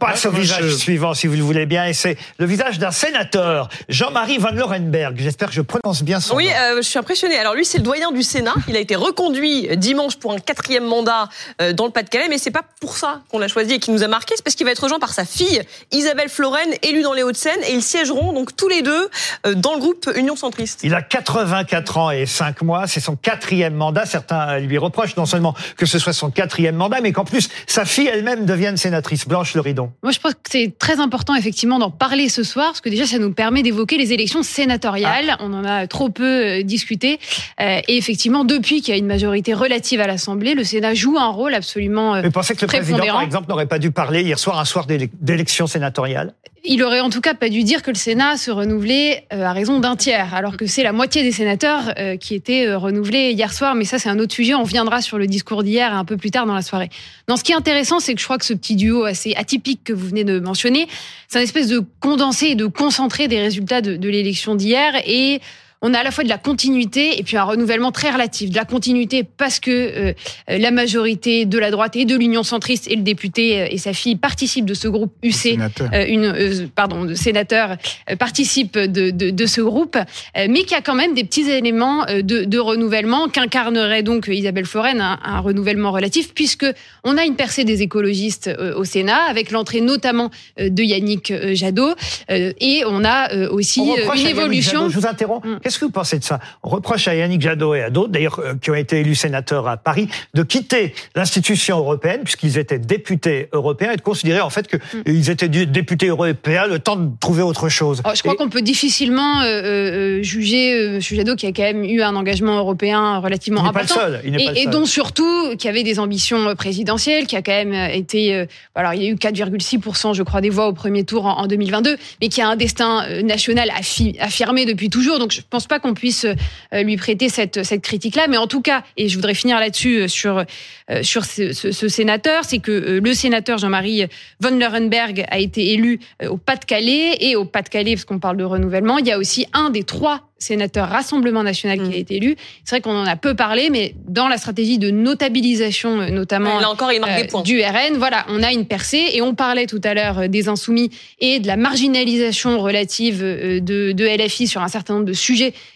passe 0.00 0.26
au 0.26 0.30
visage 0.30 0.74
suivant, 0.74 1.14
si 1.14 1.26
vous 1.26 1.34
le 1.34 1.42
voulez 1.42 1.66
bien, 1.66 1.84
et 1.84 1.92
c'est 1.92 2.16
le 2.38 2.46
visage 2.46 2.78
d'un 2.78 2.90
sénateur, 2.90 3.68
Jean-Marie 3.88 4.38
Van 4.38 4.50
Lorenberg. 4.50 5.16
J'espère 5.18 5.48
que 5.48 5.54
je 5.54 5.60
prononce 5.60 6.02
bien 6.02 6.20
son 6.20 6.36
oui, 6.36 6.46
nom. 6.46 6.50
Oui, 6.50 6.76
je 6.78 6.88
suis 6.88 6.98
impressionné. 6.98 7.38
Alors 7.38 7.54
lui, 7.54 7.64
c'est 7.64 7.78
le 7.78 7.84
doyen 7.84 8.10
du 8.10 8.22
Sénat. 8.22 8.54
Il 8.66 8.76
a 8.76 8.80
été 8.80 8.96
reconduit 8.96 9.68
dimanche 9.76 10.16
pour 10.16 10.32
un 10.32 10.38
quatrième 10.38 10.84
mandat 10.84 11.28
euh, 11.60 11.72
dans 11.72 11.84
le 11.84 11.90
Pas-de-Calais, 11.90 12.28
mais 12.28 12.38
c'est 12.38 12.50
pas 12.50 12.64
pour 12.80 12.96
ça 12.96 13.20
qu'on 13.30 13.38
l'a 13.38 13.48
choisi 13.48 13.74
et 13.74 13.78
qui 13.78 13.90
nous 13.90 14.02
a 14.02 14.08
marqué. 14.08 14.34
C'est 14.36 14.42
parce 14.42 14.56
qu'il 14.56 14.64
va 14.64 14.72
être 14.72 14.82
rejoint 14.82 14.98
par 14.98 15.12
sa 15.12 15.24
fille 15.24 15.62
Isabelle 15.92 16.30
Floren, 16.30 16.68
élue 16.82 17.02
dans 17.02 17.12
les 17.12 17.22
Hauts-de-Seine, 17.22 17.60
et 17.68 17.72
ils 17.72 17.82
siégeront 17.82 18.32
donc 18.32 18.56
tous 18.56 18.68
les 18.68 18.82
deux 18.82 19.10
euh, 19.46 19.54
dans 19.54 19.74
le 19.74 19.80
groupe 19.80 20.10
Union 20.16 20.34
centriste. 20.34 20.80
Il 20.82 20.94
a 20.94 21.02
84 21.02 21.98
ans 21.98 22.10
et 22.10 22.24
5 22.24 22.62
mois. 22.62 22.86
C'est 22.86 23.00
son 23.00 23.16
quatrième 23.16 23.74
mandat. 23.74 24.06
Certains 24.06 24.58
lui 24.60 24.78
reprochent 24.78 25.16
non 25.16 25.26
seulement 25.26 25.54
que 25.76 25.84
ce 25.84 25.98
soit 25.98 26.14
son 26.14 26.30
quatrième 26.30 26.76
mandat, 26.76 27.00
mais 27.02 27.12
qu'en 27.12 27.24
plus 27.24 27.50
sa 27.66 27.84
fille 27.84 28.06
elle-même 28.06 28.46
devienne 28.46 28.78
sénatrice. 28.78 29.28
Blanche 29.28 29.54
Le 29.54 29.60
Ridon. 29.60 29.89
Moi, 30.02 30.12
je 30.12 30.18
pense 30.18 30.34
que 30.34 30.40
c'est 30.48 30.72
très 30.78 31.00
important 31.00 31.34
effectivement 31.34 31.78
d'en 31.78 31.90
parler 31.90 32.28
ce 32.28 32.42
soir, 32.42 32.68
parce 32.68 32.80
que 32.80 32.88
déjà 32.88 33.06
ça 33.06 33.18
nous 33.18 33.32
permet 33.32 33.62
d'évoquer 33.62 33.98
les 33.98 34.12
élections 34.12 34.42
sénatoriales. 34.42 35.30
Ah. 35.30 35.38
On 35.40 35.52
en 35.52 35.64
a 35.64 35.86
trop 35.86 36.08
peu 36.08 36.24
euh, 36.24 36.62
discuté, 36.62 37.18
euh, 37.60 37.80
et 37.86 37.96
effectivement 37.96 38.44
depuis 38.44 38.80
qu'il 38.80 38.92
y 38.92 38.96
a 38.96 38.98
une 38.98 39.06
majorité 39.06 39.54
relative 39.54 40.00
à 40.00 40.06
l'Assemblée, 40.06 40.54
le 40.54 40.64
Sénat 40.64 40.94
joue 40.94 41.18
un 41.18 41.28
rôle 41.28 41.54
absolument 41.54 42.14
euh, 42.14 42.22
Vous 42.22 42.30
pensez 42.30 42.54
que 42.54 42.62
le 42.62 42.66
président, 42.66 42.98
par 42.98 43.22
exemple, 43.22 43.48
n'aurait 43.48 43.66
pas 43.66 43.78
dû 43.78 43.90
parler 43.90 44.22
hier 44.22 44.38
soir, 44.38 44.58
un 44.58 44.64
soir 44.64 44.86
d'élection 44.86 45.66
sénatoriale? 45.66 46.34
Il 46.64 46.82
aurait 46.82 47.00
en 47.00 47.10
tout 47.10 47.20
cas 47.20 47.34
pas 47.34 47.48
dû 47.48 47.62
dire 47.62 47.82
que 47.82 47.90
le 47.90 47.96
Sénat 47.96 48.36
se 48.36 48.50
renouvelait 48.50 49.26
à 49.30 49.52
raison 49.52 49.80
d'un 49.80 49.96
tiers, 49.96 50.34
alors 50.34 50.56
que 50.56 50.66
c'est 50.66 50.82
la 50.82 50.92
moitié 50.92 51.22
des 51.22 51.32
sénateurs 51.32 51.94
qui 52.20 52.34
étaient 52.34 52.74
renouvelés 52.74 53.32
hier 53.32 53.52
soir. 53.52 53.74
Mais 53.74 53.84
ça, 53.84 53.98
c'est 53.98 54.08
un 54.08 54.18
autre 54.18 54.34
sujet. 54.34 54.54
On 54.54 54.62
reviendra 54.62 55.00
sur 55.00 55.18
le 55.18 55.26
discours 55.26 55.62
d'hier 55.62 55.94
un 55.94 56.04
peu 56.04 56.16
plus 56.16 56.30
tard 56.30 56.46
dans 56.46 56.54
la 56.54 56.62
soirée. 56.62 56.90
Ce 57.34 57.42
qui 57.42 57.52
est 57.52 57.56
intéressant, 57.56 58.00
c'est 58.00 58.14
que 58.14 58.20
je 58.20 58.26
crois 58.26 58.38
que 58.38 58.44
ce 58.44 58.54
petit 58.54 58.76
duo 58.76 59.04
assez 59.04 59.34
atypique 59.34 59.84
que 59.84 59.92
vous 59.92 60.06
venez 60.06 60.24
de 60.24 60.38
mentionner, 60.40 60.86
c'est 61.28 61.38
un 61.38 61.42
espèce 61.42 61.68
de 61.68 61.82
condensé 62.00 62.48
et 62.48 62.54
de 62.54 62.66
concentré 62.66 63.28
des 63.28 63.40
résultats 63.40 63.80
de, 63.80 63.96
de 63.96 64.08
l'élection 64.08 64.54
d'hier 64.54 64.94
et 65.06 65.40
on 65.82 65.94
a 65.94 65.98
à 65.98 66.02
la 66.02 66.10
fois 66.10 66.24
de 66.24 66.28
la 66.28 66.38
continuité 66.38 67.18
et 67.18 67.22
puis 67.22 67.36
un 67.36 67.44
renouvellement 67.44 67.92
très 67.92 68.10
relatif. 68.10 68.50
De 68.50 68.56
la 68.56 68.64
continuité 68.64 69.24
parce 69.24 69.60
que 69.60 69.70
euh, 69.70 70.12
la 70.48 70.70
majorité 70.70 71.46
de 71.46 71.58
la 71.58 71.70
droite 71.70 71.96
et 71.96 72.04
de 72.04 72.16
l'Union 72.16 72.42
centriste 72.42 72.88
et 72.88 72.96
le 72.96 73.02
député 73.02 73.60
euh, 73.60 73.66
et 73.70 73.78
sa 73.78 73.92
fille 73.92 74.16
participent 74.16 74.66
de 74.66 74.74
ce 74.74 74.88
groupe 74.88 75.12
UC, 75.22 75.58
euh, 75.92 76.04
une 76.06 76.24
euh, 76.24 76.66
pardon, 76.74 77.04
de 77.04 77.14
sénateur 77.14 77.76
participent 78.18 78.78
de, 78.78 79.10
de, 79.10 79.30
de, 79.30 79.46
ce 79.46 79.60
groupe, 79.60 79.96
mais 80.36 80.64
qui 80.64 80.74
a 80.74 80.80
quand 80.80 80.94
même 80.94 81.14
des 81.14 81.24
petits 81.24 81.48
éléments 81.48 82.04
de, 82.06 82.44
de 82.44 82.58
renouvellement 82.58 83.28
qu'incarnerait 83.28 84.02
donc 84.02 84.28
Isabelle 84.28 84.66
Floren, 84.66 85.00
un, 85.00 85.18
un, 85.22 85.40
renouvellement 85.40 85.92
relatif, 85.92 86.34
puisque 86.34 86.66
on 87.04 87.16
a 87.16 87.24
une 87.24 87.36
percée 87.36 87.64
des 87.64 87.82
écologistes 87.82 88.50
au 88.76 88.84
Sénat 88.84 89.22
avec 89.28 89.50
l'entrée 89.50 89.80
notamment 89.80 90.30
de 90.58 90.82
Yannick 90.82 91.32
Jadot 91.54 91.94
et 92.28 92.82
on 92.86 93.04
a 93.04 93.48
aussi 93.48 93.80
on 93.80 94.14
une 94.14 94.26
évolution. 94.26 94.80
Jadot, 94.80 94.90
je 94.90 94.98
vous 94.98 95.06
interromps. 95.06 95.46
Mm. 95.46 95.69
Qu'est-ce 95.70 95.78
que 95.78 95.84
vous 95.84 95.92
pensez 95.92 96.18
de 96.18 96.24
ça? 96.24 96.40
On 96.64 96.68
reproche 96.68 97.06
à 97.06 97.14
Yannick 97.14 97.42
Jadot 97.42 97.76
et 97.76 97.82
à 97.82 97.90
d'autres, 97.90 98.10
d'ailleurs, 98.10 98.40
euh, 98.40 98.54
qui 98.60 98.72
ont 98.72 98.74
été 98.74 98.98
élus 98.98 99.14
sénateurs 99.14 99.68
à 99.68 99.76
Paris, 99.76 100.08
de 100.34 100.42
quitter 100.42 100.94
l'institution 101.14 101.78
européenne, 101.78 102.22
puisqu'ils 102.24 102.58
étaient 102.58 102.80
députés 102.80 103.48
européens, 103.52 103.92
et 103.92 103.96
de 103.96 104.00
considérer 104.00 104.40
en 104.40 104.50
fait 104.50 104.66
qu'ils 104.66 105.28
mm. 105.28 105.30
étaient 105.30 105.48
députés 105.48 106.08
européens 106.08 106.66
le 106.66 106.80
temps 106.80 106.96
de 106.96 107.08
trouver 107.20 107.42
autre 107.42 107.68
chose. 107.68 108.02
Oh, 108.04 108.10
je 108.16 108.20
crois 108.22 108.34
qu'on 108.34 108.48
peut 108.48 108.62
difficilement 108.62 109.42
euh, 109.42 109.44
euh, 109.44 110.22
juger 110.24 110.72
euh, 110.72 110.94
M. 110.96 111.00
Jadot, 111.00 111.36
qui 111.36 111.46
a 111.46 111.52
quand 111.52 111.62
même 111.62 111.84
eu 111.84 112.02
un 112.02 112.16
engagement 112.16 112.58
européen 112.58 113.18
relativement 113.18 113.62
il 113.62 113.68
important. 113.68 113.94
Pas 113.94 114.08
le 114.08 114.14
seul, 114.14 114.22
il 114.24 114.34
et, 114.34 114.44
pas 114.44 114.50
le 114.50 114.56
seul. 114.56 114.68
et 114.68 114.70
dont 114.70 114.86
surtout, 114.86 115.56
qui 115.56 115.68
avait 115.68 115.84
des 115.84 116.00
ambitions 116.00 116.56
présidentielles, 116.56 117.28
qui 117.28 117.36
a 117.36 117.42
quand 117.42 117.52
même 117.52 117.74
été... 117.74 118.44
alors, 118.74 118.94
il 118.94 119.04
y 119.04 119.06
a 119.06 119.10
eu 119.10 119.14
4,6%, 119.14 120.14
je 120.14 120.22
crois, 120.24 120.40
des 120.40 120.50
voix 120.50 120.66
au 120.66 120.72
premier 120.72 121.04
tour 121.04 121.26
en, 121.26 121.42
en, 121.42 121.46
2022, 121.46 121.96
mais 122.20 122.28
qui 122.28 122.40
a 122.40 122.48
un 122.48 122.56
destin 122.56 123.06
national 123.22 123.70
affi, 123.70 124.16
affirmé 124.18 124.66
depuis 124.66 124.90
toujours. 124.90 125.18
Donc, 125.18 125.30
je 125.30 125.40
pense 125.48 125.59
pas 125.66 125.78
qu'on 125.78 125.94
puisse 125.94 126.24
euh, 126.24 126.82
lui 126.82 126.96
prêter 126.96 127.28
cette, 127.28 127.64
cette 127.64 127.82
critique-là, 127.82 128.26
mais 128.28 128.36
en 128.36 128.46
tout 128.46 128.60
cas, 128.60 128.82
et 128.96 129.08
je 129.08 129.16
voudrais 129.16 129.34
finir 129.34 129.58
là-dessus 129.58 130.02
euh, 130.02 130.08
sur 130.08 130.38
euh, 130.38 131.02
sur 131.02 131.24
ce, 131.24 131.52
ce, 131.52 131.72
ce 131.72 131.88
sénateur, 131.88 132.44
c'est 132.44 132.58
que 132.58 133.00
le 133.02 133.14
sénateur 133.14 133.58
Jean-Marie 133.58 134.06
von 134.40 134.50
Lerenberg 134.50 135.24
a 135.30 135.38
été 135.38 135.72
élu 135.72 136.00
au 136.28 136.36
Pas-de-Calais 136.36 137.16
et 137.20 137.36
au 137.36 137.44
Pas-de-Calais, 137.44 137.94
parce 137.94 138.04
qu'on 138.04 138.18
parle 138.18 138.36
de 138.36 138.44
renouvellement, 138.44 138.98
il 138.98 139.06
y 139.06 139.12
a 139.12 139.18
aussi 139.18 139.46
un 139.52 139.70
des 139.70 139.84
trois 139.84 140.30
sénateur 140.40 140.88
Rassemblement 140.88 141.42
national 141.42 141.80
qui 141.82 141.94
a 141.94 141.98
été 141.98 142.16
élu. 142.16 142.34
C'est 142.64 142.76
vrai 142.76 142.80
qu'on 142.80 142.96
en 142.96 143.06
a 143.06 143.16
peu 143.16 143.34
parlé, 143.34 143.68
mais 143.70 143.94
dans 144.08 144.26
la 144.26 144.38
stratégie 144.38 144.78
de 144.78 144.90
notabilisation, 144.90 145.96
notamment 146.10 146.58
Là 146.58 146.70
encore, 146.70 146.92
il 146.92 147.00
marque 147.00 147.22
des 147.22 147.28
points. 147.28 147.42
du 147.42 147.60
RN, 147.60 147.96
voilà, 147.98 148.24
on 148.28 148.42
a 148.42 148.50
une 148.50 148.66
percée. 148.66 149.10
Et 149.12 149.22
on 149.22 149.34
parlait 149.34 149.66
tout 149.66 149.80
à 149.84 149.94
l'heure 149.94 150.28
des 150.28 150.48
insoumis 150.48 150.90
et 151.20 151.38
de 151.38 151.46
la 151.46 151.56
marginalisation 151.56 152.58
relative 152.58 153.22
de, 153.22 153.92
de 153.92 154.24
LFI 154.24 154.48
sur 154.48 154.62
un 154.62 154.68
certain 154.68 154.94
nombre 154.94 155.06
de 155.06 155.12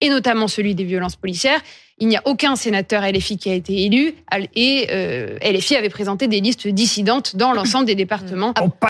et 0.00 0.08
notamment 0.08 0.48
celui 0.48 0.74
des 0.74 0.84
violences 0.84 1.16
policières. 1.16 1.60
Il 1.98 2.08
n'y 2.08 2.16
a 2.16 2.22
aucun 2.26 2.56
sénateur 2.56 3.02
LFI 3.10 3.38
qui 3.38 3.50
a 3.50 3.54
été 3.54 3.84
élu 3.84 4.14
et 4.54 4.86
euh, 4.90 5.38
LFI 5.40 5.76
avait 5.76 5.88
présenté 5.88 6.28
des 6.28 6.40
listes 6.40 6.68
dissidentes 6.68 7.36
dans 7.36 7.52
l'ensemble 7.52 7.86
des 7.86 7.94
départements. 7.94 8.52